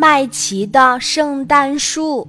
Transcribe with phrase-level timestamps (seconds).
[0.00, 2.24] 麦琪的圣诞树。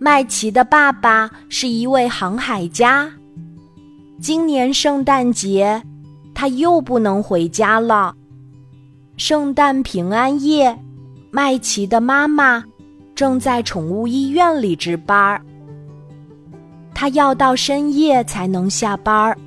[0.00, 3.08] 麦琪的爸爸是一位航海家。
[4.20, 5.80] 今年圣诞节，
[6.34, 8.12] 他又不能回家了。
[9.16, 10.76] 圣诞平安夜，
[11.30, 12.64] 麦琪的妈妈
[13.14, 15.40] 正在宠物医院里值班儿，
[16.92, 19.38] 他要到深夜才能下班儿。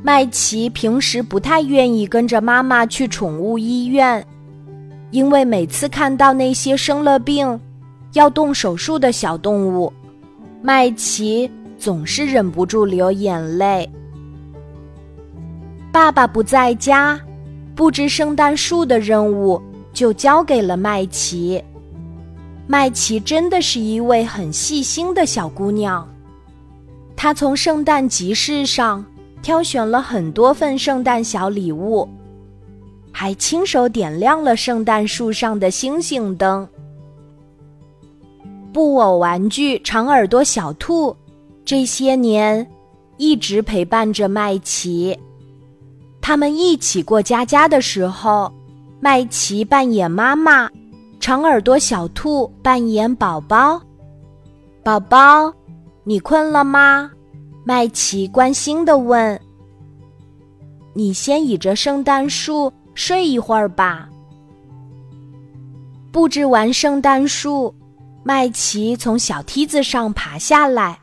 [0.00, 4.24] 麦琪平时不太愿意跟着妈妈去宠物医院，
[5.14, 7.60] 因为每次看到那些生了病
[8.14, 9.90] 要动手术的小动物，
[10.60, 11.48] 麦琪。
[11.76, 13.86] 总是忍不住流眼泪。
[15.92, 17.20] 爸爸不在家，
[17.74, 19.60] 布置圣诞树的任务
[19.92, 21.62] 就交给了麦琪。
[22.66, 26.08] 麦琪真的是一位很细心的小姑娘，
[27.14, 29.04] 她从圣诞集市上
[29.42, 32.08] 挑选了很多份圣诞小礼物，
[33.16, 36.68] 还亲手点亮了圣诞树上的星星灯。
[38.72, 41.16] 布偶玩具长耳朵小兔。
[41.64, 42.68] 这些年，
[43.16, 45.16] 一直陪伴着麦琪。
[46.20, 48.52] 他们一起过家家的时候，
[48.98, 50.68] 麦琪扮演妈妈，
[51.20, 53.80] 长耳朵小兔扮演宝宝。
[54.82, 55.50] 宝宝，
[56.02, 57.10] 你困了吗？
[57.64, 59.40] 麦琪关心的问。
[60.92, 64.08] 你先倚着圣诞树睡一会儿吧。
[66.12, 67.74] 布置完圣诞树，
[68.22, 70.98] 麦琪从小梯子上爬下来。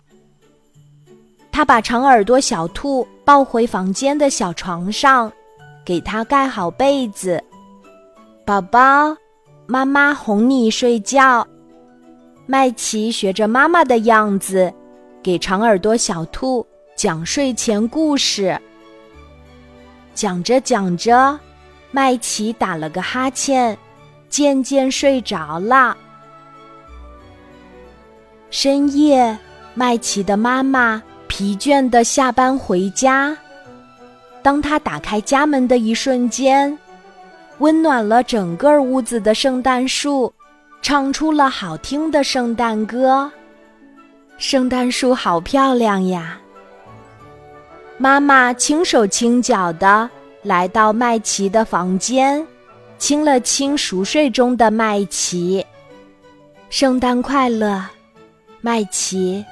[1.51, 5.31] 他把长耳朵小兔抱回房间的小床上，
[5.85, 7.43] 给他盖好被子。
[8.45, 9.15] 宝宝，
[9.67, 11.45] 妈妈哄你睡觉。
[12.45, 14.73] 麦琪学着妈妈的样子，
[15.21, 18.59] 给长耳朵小兔讲睡前故事。
[20.13, 21.37] 讲着讲着，
[21.91, 23.77] 麦琪打了个哈欠，
[24.29, 25.95] 渐渐睡着了。
[28.49, 29.37] 深夜，
[29.73, 31.01] 麦琪的妈妈。
[31.27, 33.35] 疲倦的下班回家，
[34.43, 36.77] 当他打开家门的一瞬间，
[37.59, 40.31] 温暖了整个屋子的圣诞树，
[40.81, 43.31] 唱出了好听的圣诞歌。
[44.37, 46.37] 圣诞树好漂亮呀！
[47.97, 50.09] 妈妈轻手轻脚的
[50.43, 52.45] 来到麦琪的房间，
[52.97, 55.65] 亲了亲熟睡中的麦琪。
[56.69, 57.83] 圣诞快乐，
[58.61, 59.45] 麦琪。